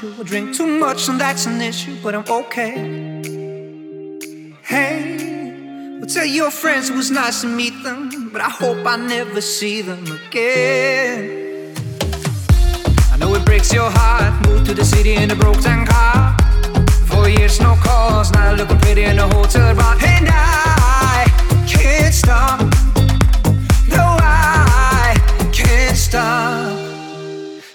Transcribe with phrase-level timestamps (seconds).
[0.00, 0.14] issue.
[0.20, 3.22] I drink too much and that's an issue, but I'm okay.
[4.62, 8.96] Hey, well, tell your friends it was nice to meet them, but I hope I
[8.96, 11.74] never see them again.
[13.12, 14.46] I know it breaks your heart.
[14.46, 16.36] Moved to the city in a broke down car.
[17.06, 18.30] Four years, no calls.
[18.32, 19.96] Now looking pretty in a hotel bar.
[20.02, 21.26] And I
[21.66, 22.60] can't stop.
[23.88, 25.16] No, I
[25.52, 26.69] can't stop.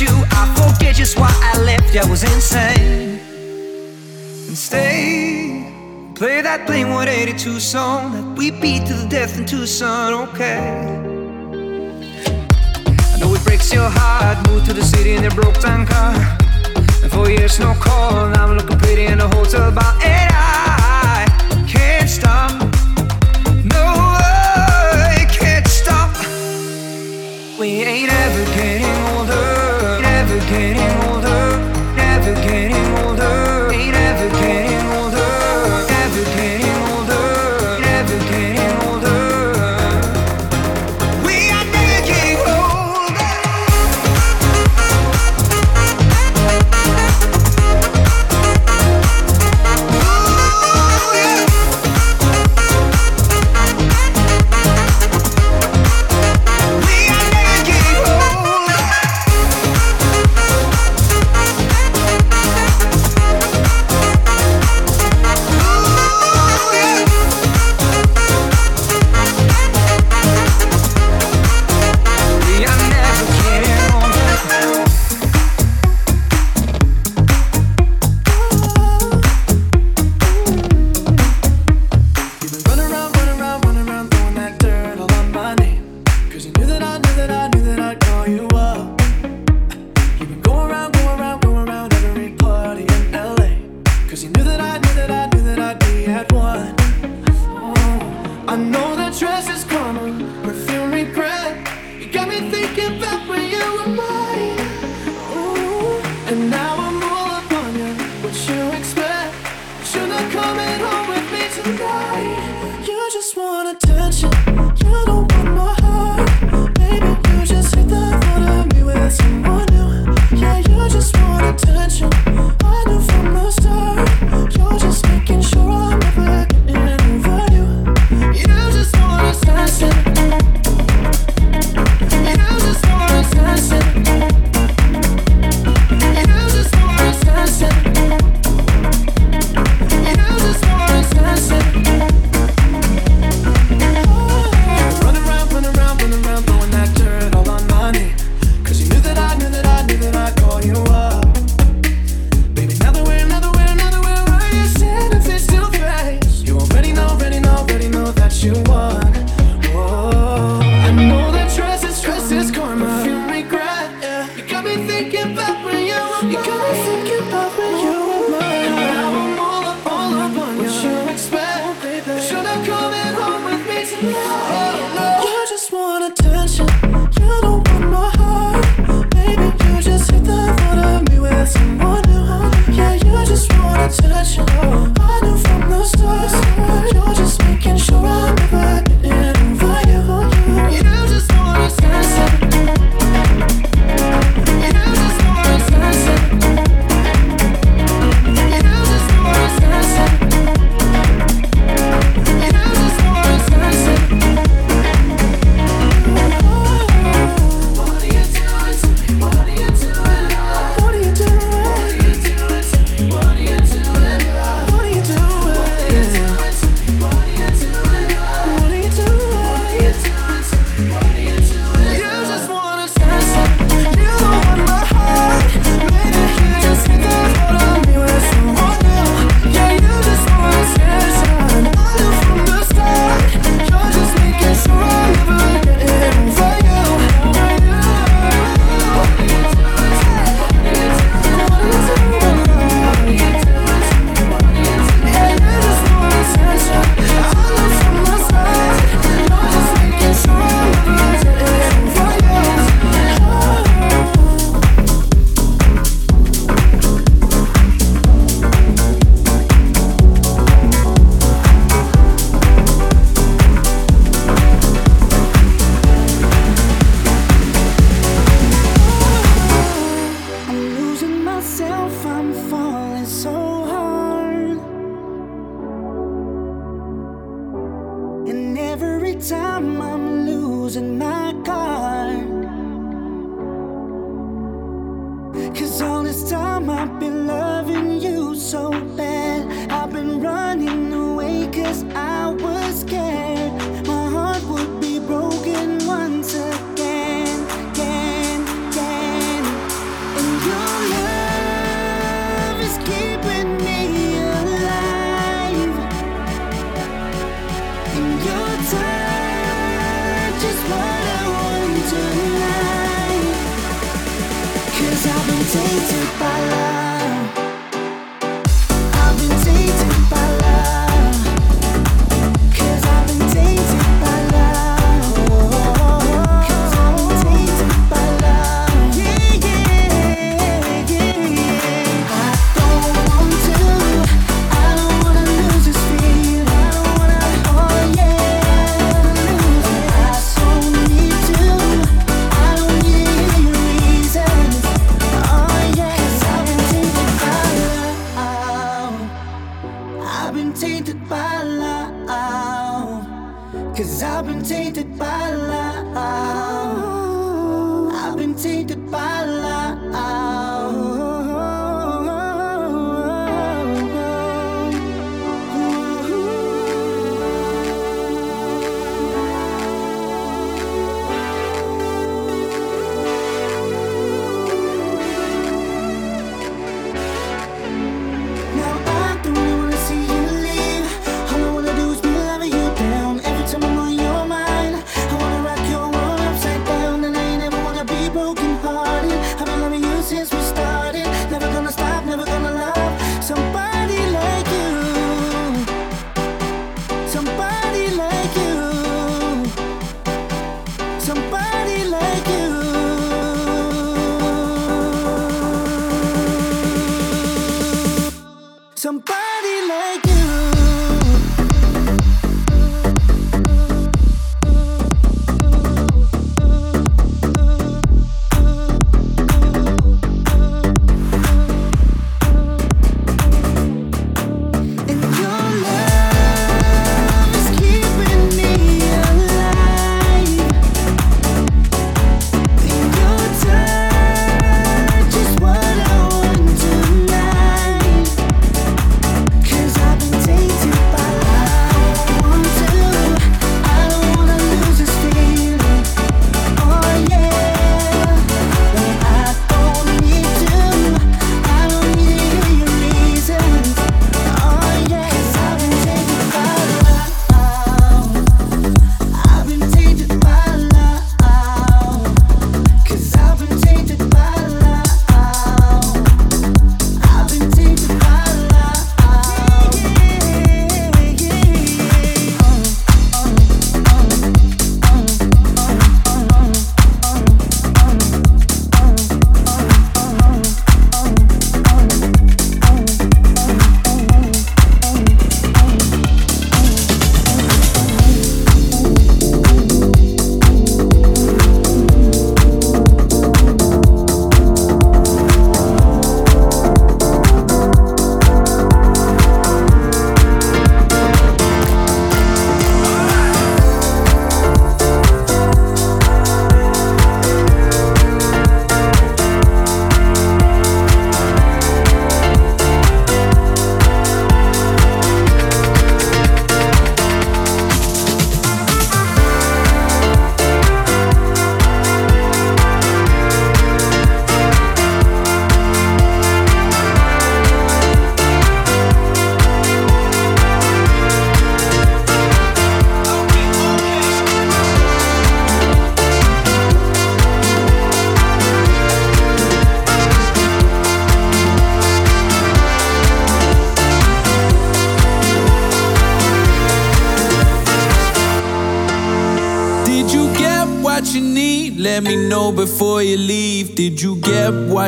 [0.00, 1.96] you, I forget just why I left.
[1.96, 3.18] I was insane.
[4.48, 5.72] And stay,
[6.14, 10.58] play that Blink 182 song that we beat to the death in Tucson, okay?
[13.12, 14.46] I know it breaks your heart.
[14.48, 16.14] Moved to the city in a broke down car.
[17.02, 18.28] And four years, no call.
[18.30, 19.94] Now I'm looking pretty in a hotel bar.
[20.04, 21.26] And I
[21.66, 22.52] can't stop.
[23.64, 26.10] No, I can't stop.
[27.58, 28.55] We ain't ever.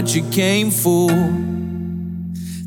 [0.09, 1.11] what you came for.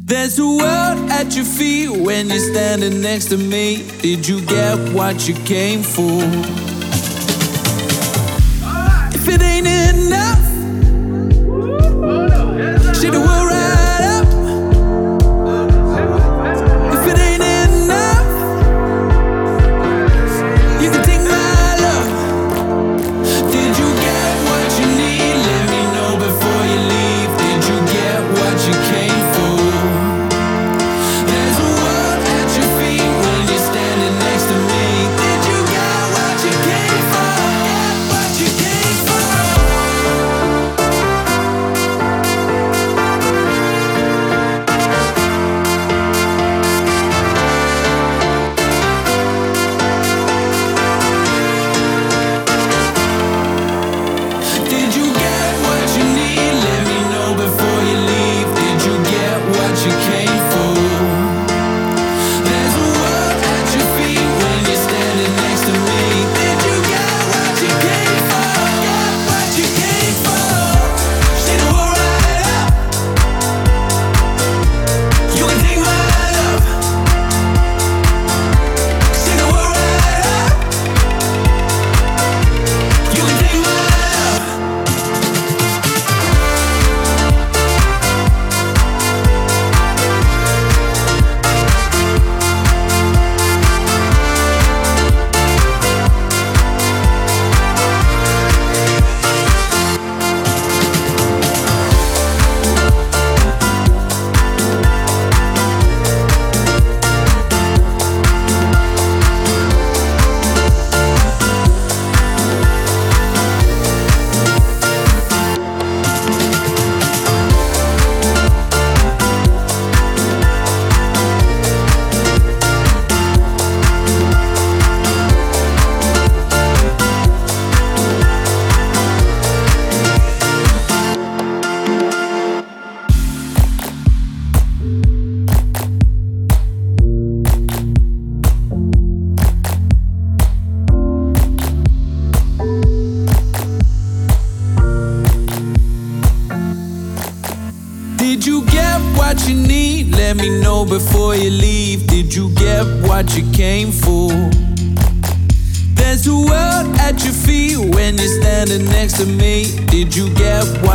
[0.06, 3.84] There's a world at your feet when you're standing next to me.
[4.02, 6.61] Did you get what you came for?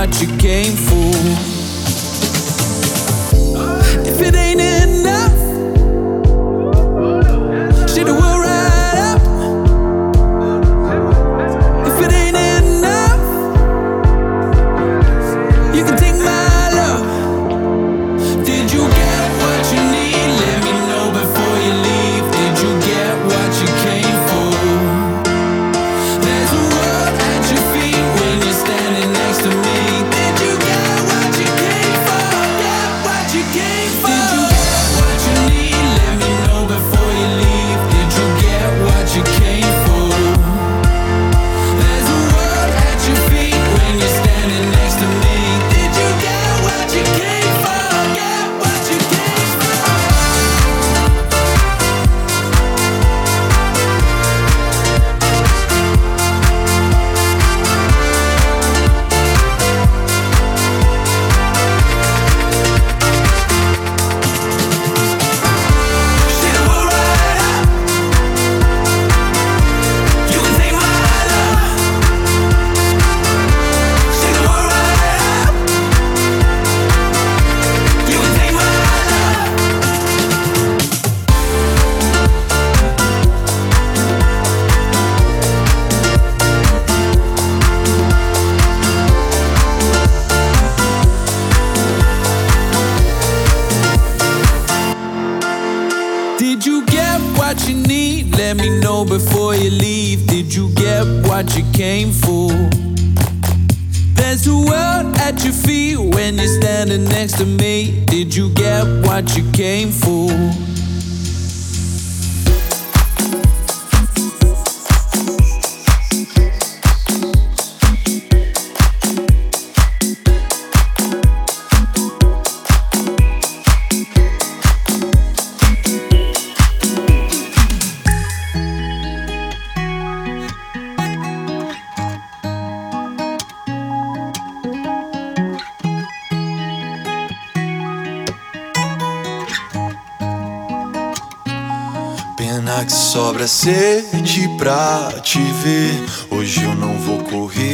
[0.07, 0.96] What you came for?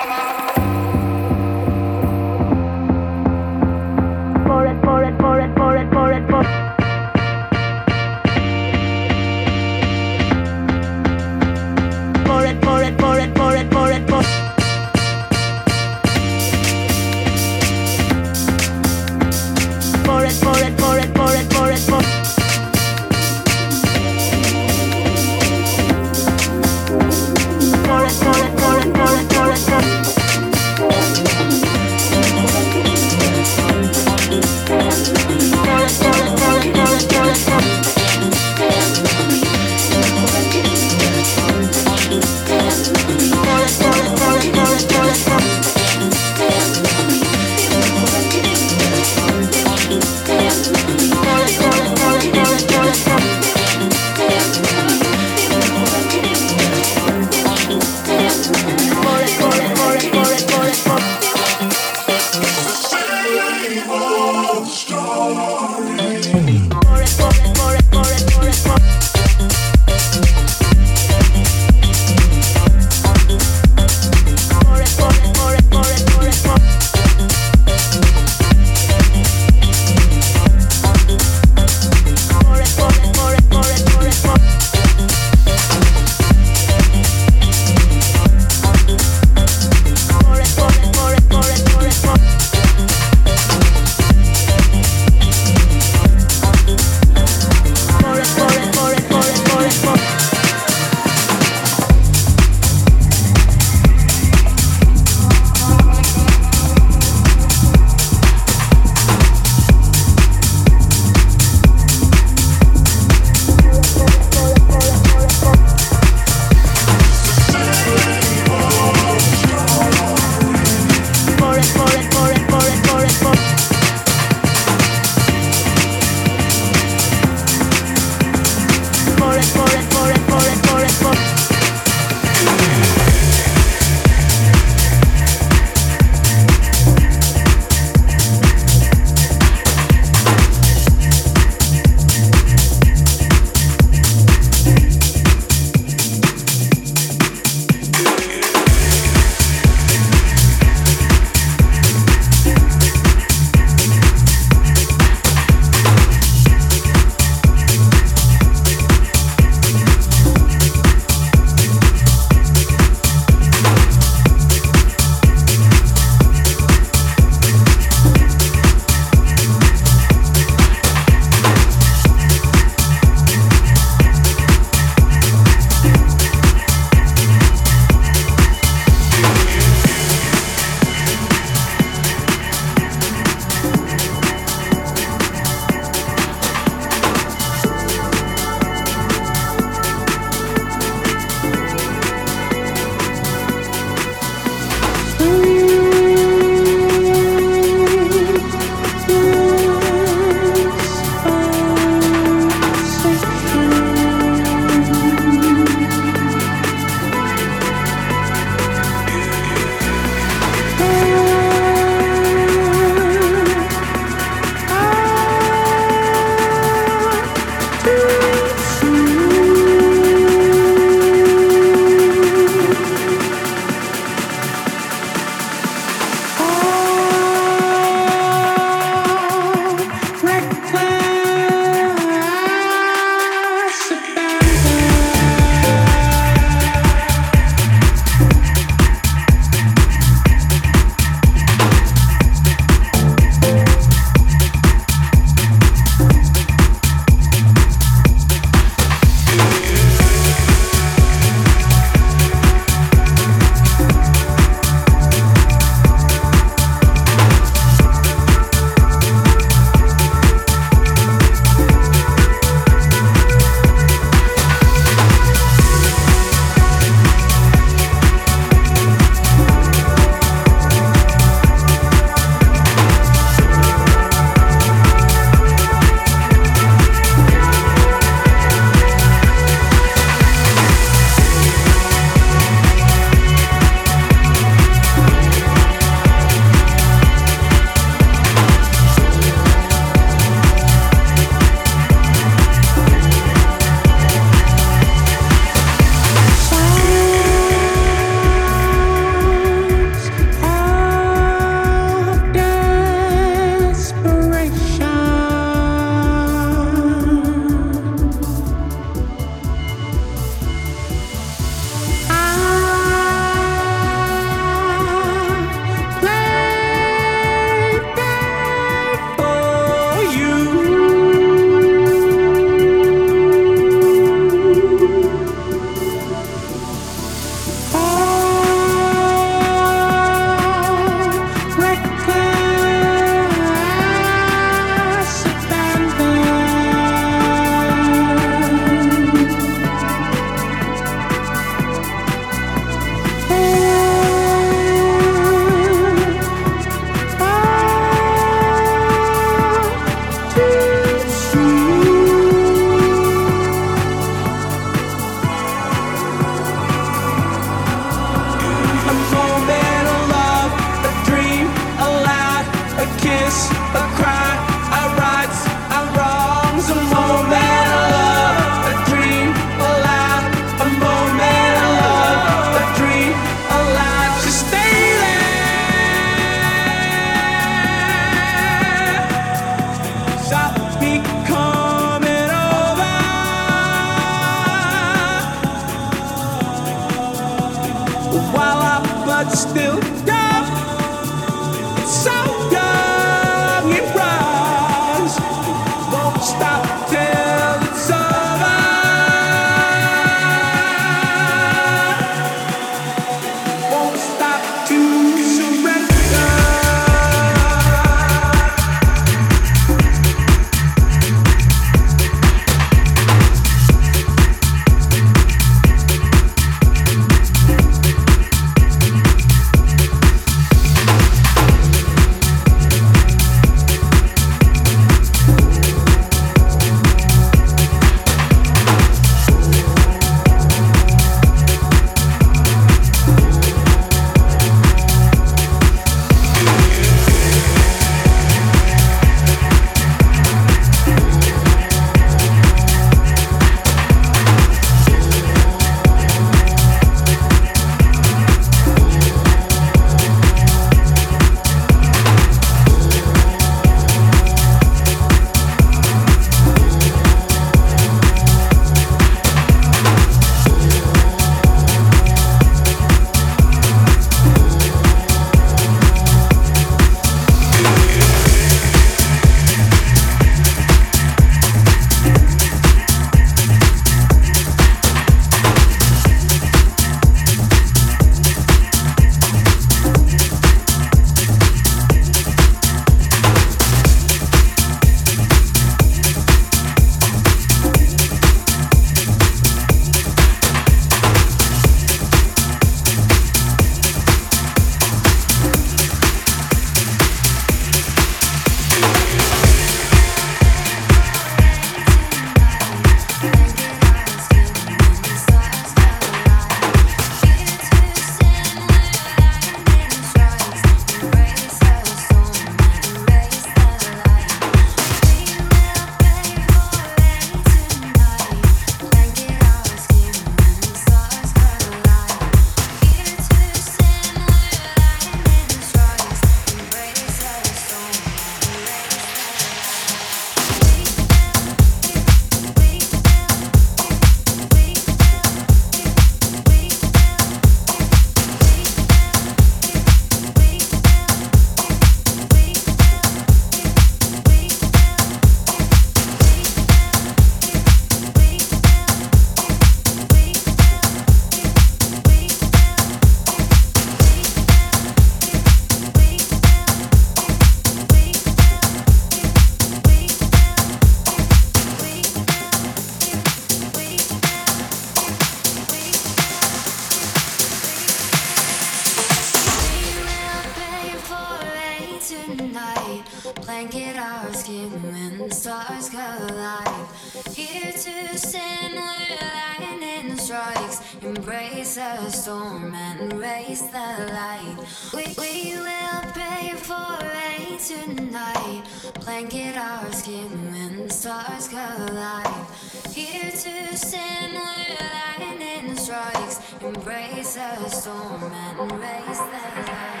[597.01, 600.00] Sometime, okay, storm and raise the Sometime,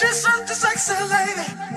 [0.00, 1.69] She's such a sexy lady.